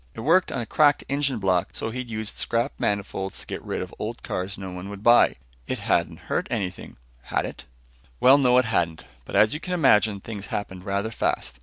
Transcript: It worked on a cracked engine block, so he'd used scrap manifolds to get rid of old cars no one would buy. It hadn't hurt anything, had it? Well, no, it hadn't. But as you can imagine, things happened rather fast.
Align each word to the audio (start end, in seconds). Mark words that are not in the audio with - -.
It 0.15 0.21
worked 0.21 0.51
on 0.51 0.59
a 0.61 0.65
cracked 0.65 1.03
engine 1.09 1.37
block, 1.37 1.75
so 1.75 1.91
he'd 1.91 2.09
used 2.09 2.35
scrap 2.39 2.71
manifolds 2.79 3.39
to 3.41 3.45
get 3.45 3.63
rid 3.63 3.83
of 3.83 3.93
old 3.99 4.23
cars 4.23 4.57
no 4.57 4.71
one 4.71 4.89
would 4.89 5.03
buy. 5.03 5.35
It 5.67 5.77
hadn't 5.81 6.21
hurt 6.21 6.47
anything, 6.49 6.97
had 7.25 7.45
it? 7.45 7.65
Well, 8.19 8.39
no, 8.39 8.57
it 8.57 8.65
hadn't. 8.65 9.05
But 9.25 9.35
as 9.35 9.53
you 9.53 9.59
can 9.59 9.73
imagine, 9.75 10.19
things 10.19 10.47
happened 10.47 10.85
rather 10.85 11.11
fast. 11.11 11.59